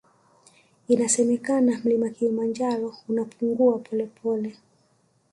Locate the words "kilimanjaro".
2.09-2.95